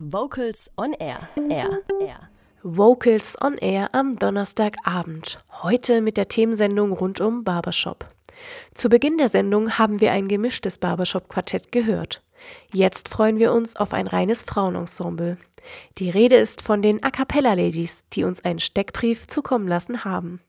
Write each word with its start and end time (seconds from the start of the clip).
Vocals 0.00 0.70
on 0.76 0.94
Air. 1.00 1.28
Air. 1.50 1.80
Air. 2.00 2.30
Vocals 2.62 3.36
on 3.42 3.58
Air 3.58 3.92
am 3.92 4.16
Donnerstagabend. 4.16 5.42
Heute 5.64 6.02
mit 6.02 6.16
der 6.16 6.28
Themensendung 6.28 6.92
rund 6.92 7.20
um 7.20 7.42
Barbershop. 7.42 8.06
Zu 8.74 8.90
Beginn 8.90 9.18
der 9.18 9.28
Sendung 9.28 9.76
haben 9.76 10.00
wir 10.00 10.12
ein 10.12 10.28
gemischtes 10.28 10.78
Barbershop-Quartett 10.78 11.72
gehört. 11.72 12.22
Jetzt 12.72 13.08
freuen 13.08 13.40
wir 13.40 13.52
uns 13.52 13.74
auf 13.74 13.92
ein 13.92 14.06
reines 14.06 14.44
Frauenensemble. 14.44 15.36
Die 15.98 16.10
Rede 16.10 16.36
ist 16.36 16.62
von 16.62 16.80
den 16.80 17.02
A 17.02 17.10
Cappella 17.10 17.54
Ladies, 17.54 18.04
die 18.12 18.22
uns 18.22 18.44
einen 18.44 18.60
Steckbrief 18.60 19.26
zukommen 19.26 19.66
lassen 19.66 20.04
haben. 20.04 20.40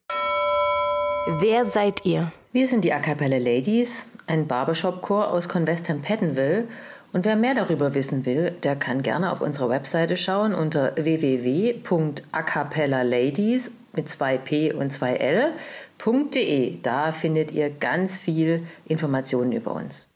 Wer 1.39 1.65
seid 1.65 2.05
ihr? 2.05 2.31
Wir 2.51 2.67
sind 2.67 2.85
die 2.85 2.93
A 2.93 2.99
Cappella 2.99 3.39
Ladies, 3.39 4.05
ein 4.27 4.47
Barbershop-Chor 4.47 5.31
aus 5.31 5.49
Convestham 5.49 6.03
Pettenville 6.03 6.67
und 7.11 7.25
wer 7.25 7.35
mehr 7.35 7.55
darüber 7.55 7.95
wissen 7.95 8.25
will, 8.25 8.51
der 8.63 8.75
kann 8.75 9.01
gerne 9.01 9.31
auf 9.31 9.41
unserer 9.41 9.69
Webseite 9.69 10.17
schauen 10.17 10.53
unter 10.53 10.93
www.acapellaladies 10.95 13.71
mit 13.93 14.07
2p 14.07 14.73
und 14.73 14.91
2l.de. 14.91 16.77
Da 16.81 17.11
findet 17.11 17.51
ihr 17.51 17.69
ganz 17.69 18.19
viel 18.19 18.63
Informationen 18.85 19.51
über 19.51 19.73
uns. 19.73 20.07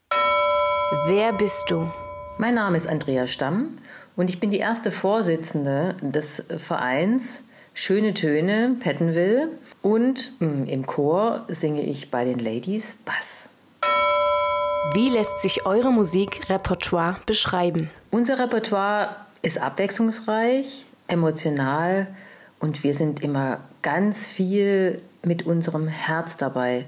Wer 1.08 1.34
bist 1.34 1.66
du? 1.70 1.92
Mein 2.38 2.54
Name 2.54 2.78
ist 2.78 2.88
Andrea 2.88 3.28
Stamm 3.28 3.80
und 4.16 4.30
ich 4.30 4.40
bin 4.40 4.52
die 4.52 4.60
erste 4.60 4.92
Vorsitzende 4.92 5.96
des 6.02 6.46
Vereins 6.58 7.44
Schöne 7.76 8.14
Töne 8.14 8.76
Pettenville 8.80 9.50
und 9.82 10.34
hm, 10.38 10.68
im 10.68 10.86
Chor 10.86 11.44
singe 11.48 11.82
ich 11.82 12.12
bei 12.12 12.24
den 12.24 12.38
Ladies 12.38 12.98
Bass. 13.04 13.50
Wie 14.92 15.10
lässt 15.10 15.40
sich 15.40 15.66
eure 15.66 15.92
Musikrepertoire 15.92 17.16
beschreiben? 17.26 17.90
Unser 18.12 18.38
Repertoire 18.38 19.16
ist 19.42 19.58
abwechslungsreich, 19.58 20.86
emotional 21.08 22.08
und 22.60 22.84
wir 22.84 22.94
sind 22.94 23.24
immer 23.24 23.62
ganz 23.82 24.28
viel 24.28 25.02
mit 25.24 25.46
unserem 25.46 25.88
Herz 25.88 26.36
dabei. 26.36 26.86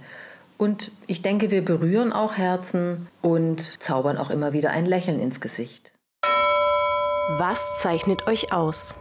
Und 0.58 0.92
ich 1.08 1.22
denke, 1.22 1.52
wir 1.52 1.64
berühren 1.64 2.12
auch 2.12 2.34
Herzen 2.34 3.08
und 3.22 3.82
zaubern 3.82 4.18
auch 4.18 4.30
immer 4.30 4.52
wieder 4.52 4.72
ein 4.72 4.86
Lächeln 4.86 5.20
ins 5.20 5.40
Gesicht. 5.40 5.94
Was 7.38 7.80
zeichnet 7.82 8.28
euch 8.28 8.52
aus? 8.52 8.94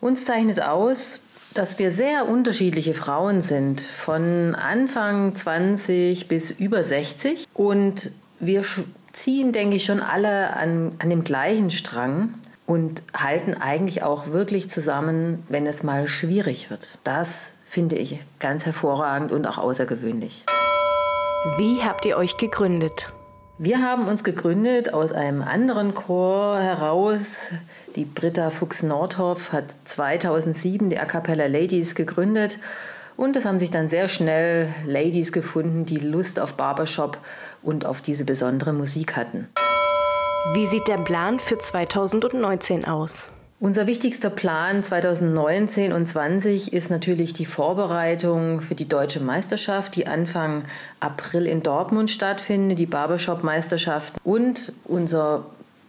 Uns 0.00 0.24
zeichnet 0.24 0.60
aus, 0.60 1.20
dass 1.54 1.78
wir 1.78 1.92
sehr 1.92 2.28
unterschiedliche 2.28 2.94
Frauen 2.94 3.40
sind, 3.40 3.80
von 3.80 4.56
Anfang 4.56 5.36
20 5.36 6.26
bis 6.26 6.50
über 6.50 6.82
60 6.82 7.46
und 7.54 8.10
wir 8.40 8.64
ziehen, 9.12 9.52
denke 9.52 9.76
ich, 9.76 9.84
schon 9.84 10.00
alle 10.00 10.54
an, 10.56 10.92
an 10.98 11.10
dem 11.10 11.24
gleichen 11.24 11.70
Strang 11.70 12.34
und 12.66 13.02
halten 13.16 13.54
eigentlich 13.54 14.02
auch 14.02 14.28
wirklich 14.28 14.70
zusammen, 14.70 15.44
wenn 15.48 15.66
es 15.66 15.82
mal 15.82 16.08
schwierig 16.08 16.70
wird. 16.70 16.98
Das 17.04 17.54
finde 17.64 17.96
ich 17.96 18.18
ganz 18.40 18.66
hervorragend 18.66 19.32
und 19.32 19.46
auch 19.46 19.58
außergewöhnlich. 19.58 20.44
Wie 21.58 21.82
habt 21.82 22.06
ihr 22.06 22.16
euch 22.16 22.36
gegründet? 22.36 23.12
Wir 23.58 23.82
haben 23.82 24.08
uns 24.08 24.24
gegründet 24.24 24.92
aus 24.92 25.12
einem 25.12 25.40
anderen 25.42 25.94
Chor 25.94 26.58
heraus. 26.58 27.50
Die 27.94 28.04
Britta 28.04 28.50
Fuchs-Nordhoff 28.50 29.52
hat 29.52 29.66
2007 29.84 30.90
die 30.90 30.98
A 30.98 31.04
Cappella 31.04 31.46
Ladies 31.46 31.94
gegründet 31.94 32.58
und 33.16 33.36
es 33.36 33.44
haben 33.44 33.58
sich 33.58 33.70
dann 33.70 33.88
sehr 33.88 34.08
schnell 34.08 34.68
Ladies 34.86 35.32
gefunden, 35.32 35.86
die 35.86 35.98
Lust 35.98 36.40
auf 36.40 36.54
Barbershop 36.54 37.18
und 37.62 37.86
auf 37.86 38.00
diese 38.00 38.24
besondere 38.24 38.72
Musik 38.72 39.16
hatten. 39.16 39.48
Wie 40.52 40.66
sieht 40.66 40.88
der 40.88 40.98
Plan 40.98 41.38
für 41.38 41.58
2019 41.58 42.84
aus? 42.84 43.28
Unser 43.60 43.86
wichtigster 43.86 44.28
Plan 44.28 44.82
2019 44.82 45.92
und 45.92 46.06
2020 46.06 46.74
ist 46.74 46.90
natürlich 46.90 47.32
die 47.32 47.46
Vorbereitung 47.46 48.60
für 48.60 48.74
die 48.74 48.88
deutsche 48.88 49.20
Meisterschaft, 49.20 49.96
die 49.96 50.06
Anfang 50.06 50.64
April 51.00 51.46
in 51.46 51.62
Dortmund 51.62 52.10
stattfindet, 52.10 52.78
die 52.78 52.84
Barbershop-Meisterschaft. 52.84 54.14
Und 54.22 54.72
unser 54.84 55.46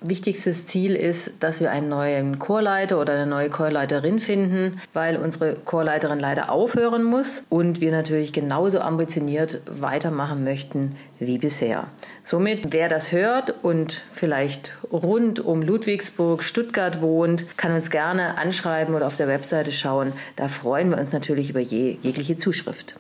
Wichtigstes 0.08 0.68
Ziel 0.68 0.96
ist, 0.96 1.32
dass 1.40 1.62
wir 1.62 1.72
einen 1.72 1.90
neuen 1.90 2.38
Chorleiter 2.38 3.00
oder 3.00 3.14
eine 3.14 3.26
neue 3.26 3.50
Chorleiterin 3.50 4.20
finden, 4.20 4.80
weil 4.94 5.18
unsere 5.18 5.56
Chorleiterin 5.56 6.20
leider 6.20 6.52
aufhören 6.52 7.04
muss 7.04 7.46
und 7.50 7.82
wir 7.82 7.92
natürlich 7.92 8.32
genauso 8.32 8.82
ambitioniert 8.82 9.62
weitermachen 9.66 10.44
möchten 10.44 10.96
wie 11.20 11.40
bisher. 11.40 11.88
Somit, 12.24 12.72
wer 12.72 12.88
das 12.88 13.12
hört 13.12 13.56
und 13.64 14.04
vielleicht 14.12 14.74
rund 14.92 15.40
um 15.40 15.64
Ludwigsburg, 15.64 16.44
Stuttgart 16.44 17.02
wohnt, 17.02 17.58
kann 17.58 17.74
uns 17.74 17.90
gerne 17.90 18.38
anschreiben 18.38 18.94
oder 18.94 19.08
auf 19.08 19.18
der 19.18 19.28
Webseite 19.28 19.72
schauen. 19.72 20.14
Da 20.36 20.48
freuen 20.48 20.90
wir 20.90 21.00
uns 21.00 21.14
natürlich 21.14 21.50
über 21.50 21.62
je, 21.62 21.98
jegliche 22.04 22.38
Zuschrift. 22.38 23.00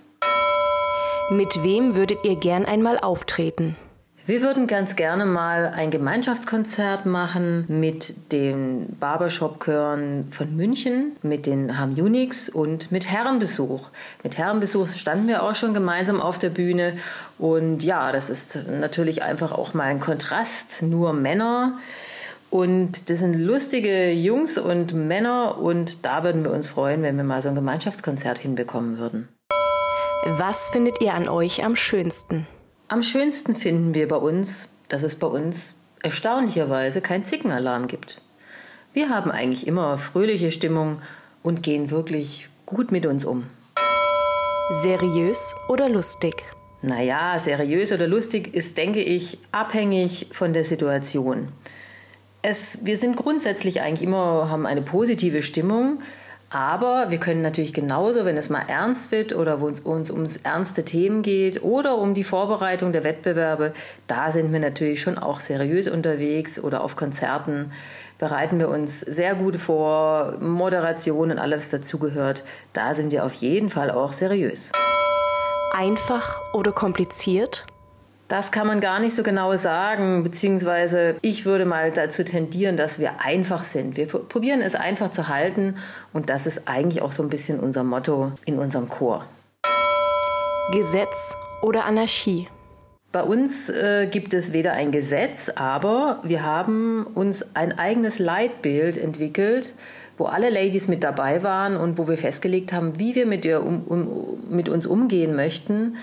Mit 1.29 1.61
wem 1.61 1.95
würdet 1.95 2.19
ihr 2.23 2.35
gern 2.35 2.65
einmal 2.65 2.97
auftreten? 2.97 3.75
Wir 4.28 4.41
würden 4.41 4.66
ganz 4.66 4.96
gerne 4.96 5.24
mal 5.24 5.72
ein 5.75 5.91
Gemeinschaftskonzert 5.91 7.06
machen 7.06 7.66
mit 7.68 8.31
den 8.31 8.97
Barbershop-Chören 9.00 10.31
von 10.31 10.56
München, 10.56 11.16
mit 11.22 11.46
den 11.46 11.78
Ham 11.78 11.94
Unix 11.94 12.50
und 12.50 12.91
mit 12.91 13.08
Herrenbesuch. 13.08 13.90
Mit 14.24 14.40
Herrenbesuch 14.40 14.88
standen 14.88 15.28
wir 15.28 15.44
auch 15.44 15.53
schon 15.53 15.75
gemeinsam 15.75 16.19
auf 16.19 16.40
der 16.40 16.50
Bühne 16.50 16.97
und 17.38 17.84
ja, 17.84 18.12
das 18.12 18.31
ist 18.31 18.58
natürlich 18.68 19.22
einfach 19.22 19.52
auch 19.52 19.75
mal 19.75 19.84
ein 19.84 20.00
Kontrast, 20.00 20.81
nur 20.81 21.13
Männer. 21.13 21.78
Und 22.50 23.12
das 23.12 23.19
sind 23.19 23.36
lustige 23.36 24.12
Jungs 24.12 24.57
und 24.57 24.96
Männer 24.96 25.59
und 25.59 26.03
da 26.03 26.24
würden 26.24 26.44
wir 26.44 26.52
uns 26.52 26.68
freuen, 26.68 27.03
wenn 27.03 27.16
wir 27.16 27.24
mal 27.24 27.44
so 27.44 27.50
ein 27.50 27.56
Gemeinschaftskonzert 27.56 28.40
hinbekommen 28.40 28.97
würden. 28.97 29.28
Was 30.25 30.72
findet 30.72 31.00
ihr 31.00 31.13
an 31.13 31.28
euch 31.30 31.63
am 31.63 31.75
schönsten? 31.75 32.47
Am 32.88 33.01
schönsten 33.01 33.56
finden 33.56 33.96
wir 33.96 34.07
bei 34.07 34.16
uns, 34.16 34.68
dass 34.90 35.01
es 35.01 35.16
bei 35.16 35.25
uns 35.25 35.73
erstaunlicherweise 36.03 37.01
kein 37.01 37.25
Zickenalarm 37.25 37.88
gibt. 37.88 38.22
Wir 38.94 39.09
haben 39.09 39.31
eigentlich 39.31 39.66
immer 39.66 39.97
fröhliche 39.97 40.51
Stimmung 40.51 41.01
und 41.41 41.63
gehen 41.63 41.90
wirklich 41.90 42.47
gut 42.68 42.91
mit 42.91 43.07
uns 43.07 43.25
um. 43.25 43.47
Seriös 44.84 45.56
oder 45.68 45.90
lustig? 45.90 46.35
Naja, 46.84 47.40
seriös 47.40 47.91
oder 47.91 48.07
lustig 48.07 48.53
ist, 48.53 48.78
denke 48.78 49.01
ich, 49.01 49.40
abhängig 49.51 50.28
von 50.31 50.53
der 50.53 50.63
Situation. 50.63 51.47
Es, 52.44 52.85
wir 52.85 52.97
sind 52.97 53.16
grundsätzlich 53.16 53.81
eigentlich 53.81 54.03
immer, 54.03 54.51
haben 54.51 54.68
eine 54.68 54.84
positive 54.84 55.41
Stimmung, 55.41 56.03
aber 56.50 57.09
wir 57.09 57.17
können 57.17 57.41
natürlich 57.41 57.73
genauso, 57.73 58.23
wenn 58.25 58.38
es 58.38 58.50
mal 58.50 58.63
ernst 58.67 59.11
wird 59.11 59.35
oder 59.35 59.61
wo 59.61 59.67
es 59.67 59.79
uns 59.81 60.11
ums 60.11 60.38
ernste 60.38 60.85
Themen 60.85 61.22
geht 61.22 61.63
oder 61.63 61.97
um 61.97 62.13
die 62.13 62.23
Vorbereitung 62.23 62.91
der 62.91 63.03
Wettbewerbe, 63.03 63.73
da 64.07 64.31
sind 64.31 64.53
wir 64.53 64.59
natürlich 64.59 65.01
schon 65.01 65.17
auch 65.17 65.39
seriös 65.39 65.88
unterwegs 65.88 66.59
oder 66.59 66.83
auf 66.83 66.95
Konzerten 66.95 67.72
bereiten 68.17 68.59
wir 68.59 68.69
uns 68.69 69.01
sehr 69.01 69.35
gut 69.35 69.57
vor, 69.57 70.38
Moderation 70.39 71.31
und 71.31 71.39
alles 71.39 71.69
dazugehört. 71.69 72.44
Da 72.73 72.94
sind 72.94 73.12
wir 73.12 73.25
auf 73.25 73.33
jeden 73.33 73.69
Fall 73.69 73.91
auch 73.91 74.13
seriös. 74.13 74.72
Einfach 75.72 76.39
oder 76.53 76.72
kompliziert? 76.72 77.66
Das 78.28 78.52
kann 78.52 78.66
man 78.66 78.81
gar 78.81 79.00
nicht 79.00 79.13
so 79.13 79.22
genau 79.22 79.56
sagen, 79.56 80.24
beziehungsweise 80.24 81.16
ich 81.22 81.46
würde 81.46 81.66
mal 81.66 81.91
dazu 81.91 82.24
tendieren, 82.24 82.75
dass 82.75 82.97
wir 82.97 83.22
einfach 83.24 83.63
sind. 83.63 83.97
Wir 83.97 84.08
probieren 84.08 84.62
es 84.62 84.74
einfach 84.74 85.12
zu 85.12 85.28
halten 85.28 85.75
und 86.12 86.31
das 86.31 86.47
ist 86.47 86.68
eigentlich 86.68 87.03
auch 87.03 87.12
so 87.12 87.22
ein 87.22 87.30
bisschen 87.30 87.59
unser 87.59 87.84
Motto 87.84 88.31
in 88.46 88.58
unserem 88.58 88.90
Chor. 88.90 89.25
Gesetz 90.72 91.36
oder 91.62 91.86
Anarchie? 91.86 92.47
Bei 93.12 93.22
uns 93.22 93.69
äh, 93.69 94.08
gibt 94.12 94.34
es 94.34 94.53
weder 94.53 94.74
ein 94.74 94.92
Gesetz, 94.92 95.50
aber 95.50 96.19
wir 96.24 96.42
haben 96.42 97.06
uns 97.13 97.56
ein 97.56 97.78
eigenes 97.78 98.18
Leitbild 98.18 98.97
entwickelt, 98.97 99.72
wo 100.18 100.25
alle 100.25 100.50
Ladies 100.50 100.88
mit 100.88 101.04
dabei 101.04 101.44
waren 101.44 101.78
und 101.78 102.00
wo 102.00 102.07
wir 102.07 102.18
festgelegt 102.18 102.74
haben, 102.74 102.98
wie 102.98 103.13
wir 103.13 103.28
mit, 103.28 103.45
ihr 103.45 103.62
um, 103.62 103.83
um, 103.83 104.39
mit 104.50 104.68
uns 104.68 104.88
umgehen 104.88 105.36
möchten 105.36 105.95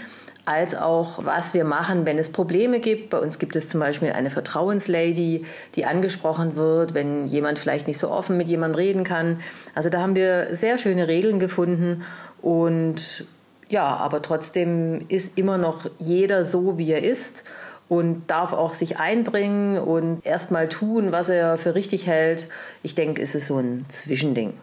als 0.44 0.74
auch 0.74 1.24
was 1.24 1.54
wir 1.54 1.64
machen, 1.64 2.04
wenn 2.04 2.18
es 2.18 2.32
Probleme 2.32 2.80
gibt. 2.80 3.10
Bei 3.10 3.18
uns 3.18 3.38
gibt 3.38 3.54
es 3.54 3.68
zum 3.68 3.80
Beispiel 3.80 4.12
eine 4.12 4.30
Vertrauenslady, 4.30 5.44
die 5.76 5.84
angesprochen 5.84 6.56
wird, 6.56 6.94
wenn 6.94 7.26
jemand 7.26 7.58
vielleicht 7.58 7.86
nicht 7.86 7.98
so 7.98 8.10
offen 8.10 8.36
mit 8.36 8.48
jemandem 8.48 8.76
reden 8.76 9.04
kann. 9.04 9.40
Also 9.74 9.88
da 9.88 10.00
haben 10.00 10.16
wir 10.16 10.48
sehr 10.54 10.78
schöne 10.78 11.06
Regeln 11.06 11.38
gefunden 11.38 12.04
und 12.40 13.24
ja, 13.68 13.86
aber 13.86 14.20
trotzdem 14.20 15.06
ist 15.08 15.38
immer 15.38 15.58
noch 15.58 15.86
jeder 15.98 16.44
so, 16.44 16.76
wie 16.76 16.90
er 16.90 17.02
ist 17.02 17.44
und 17.88 18.30
darf 18.30 18.52
auch 18.52 18.74
sich 18.74 18.98
einbringen 18.98 19.78
und 19.78 20.24
erstmal 20.26 20.68
tun, 20.68 21.12
was 21.12 21.28
er 21.28 21.56
für 21.56 21.74
richtig 21.74 22.06
hält. 22.06 22.48
Ich 22.82 22.94
denke, 22.94 23.22
es 23.22 23.34
ist 23.34 23.46
so 23.46 23.58
ein 23.58 23.86
Zwischending. 23.88 24.54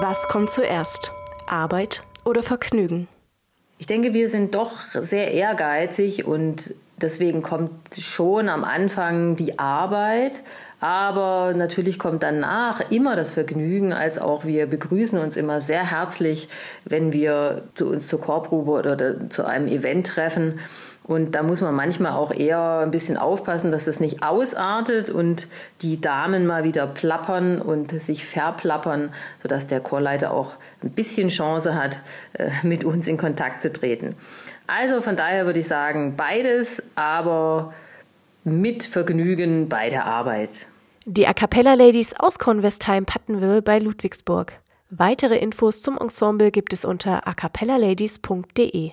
Was 0.00 0.28
kommt 0.28 0.50
zuerst? 0.50 1.12
Arbeit 1.46 2.02
oder 2.24 2.42
Vergnügen? 2.42 3.08
Ich 3.82 3.88
denke, 3.88 4.14
wir 4.14 4.28
sind 4.28 4.54
doch 4.54 4.74
sehr 4.94 5.32
ehrgeizig 5.32 6.24
und 6.24 6.72
deswegen 7.00 7.42
kommt 7.42 7.72
schon 7.98 8.48
am 8.48 8.62
Anfang 8.62 9.34
die 9.34 9.58
Arbeit, 9.58 10.44
Aber 10.82 11.54
natürlich 11.56 11.96
kommt 11.96 12.24
danach 12.24 12.90
immer 12.90 13.14
das 13.14 13.30
Vergnügen, 13.30 13.92
als 13.92 14.18
auch 14.18 14.44
wir 14.44 14.66
begrüßen 14.66 15.16
uns 15.20 15.36
immer 15.36 15.60
sehr 15.60 15.88
herzlich, 15.88 16.48
wenn 16.84 17.12
wir 17.12 17.62
zu 17.74 17.86
uns 17.88 18.08
zur 18.08 18.20
Chorprobe 18.20 18.72
oder 18.72 19.30
zu 19.30 19.46
einem 19.46 19.68
Event 19.68 20.08
treffen. 20.08 20.58
Und 21.04 21.34
da 21.34 21.42
muss 21.42 21.60
man 21.60 21.74
manchmal 21.74 22.12
auch 22.12 22.32
eher 22.32 22.78
ein 22.78 22.92
bisschen 22.92 23.16
aufpassen, 23.16 23.72
dass 23.72 23.86
das 23.86 23.98
nicht 23.98 24.22
ausartet 24.22 25.10
und 25.10 25.48
die 25.80 26.00
Damen 26.00 26.46
mal 26.46 26.62
wieder 26.62 26.86
plappern 26.86 27.60
und 27.60 27.90
sich 28.00 28.24
verplappern, 28.24 29.10
sodass 29.42 29.66
der 29.66 29.80
Chorleiter 29.80 30.32
auch 30.32 30.52
ein 30.82 30.90
bisschen 30.90 31.28
Chance 31.28 31.74
hat, 31.74 32.00
äh, 32.34 32.50
mit 32.62 32.84
uns 32.84 33.08
in 33.08 33.16
Kontakt 33.16 33.62
zu 33.62 33.72
treten. 33.72 34.14
Also 34.68 35.00
von 35.00 35.16
daher 35.16 35.44
würde 35.44 35.60
ich 35.60 35.68
sagen, 35.68 36.14
beides, 36.16 36.82
aber 36.94 37.74
mit 38.44 38.84
Vergnügen 38.84 39.68
bei 39.68 39.88
der 39.88 40.06
Arbeit. 40.06 40.68
Die 41.04 41.26
A 41.26 41.32
Cappella 41.32 41.74
Ladies 41.74 42.14
aus 42.16 42.38
Convestheim 42.38 43.06
Pattenwil 43.06 43.60
bei 43.60 43.80
Ludwigsburg. 43.80 44.52
Weitere 44.88 45.36
Infos 45.36 45.82
zum 45.82 45.98
Ensemble 45.98 46.50
gibt 46.52 46.72
es 46.72 46.84
unter 46.84 47.26
acapellaladies.de. 47.26 48.92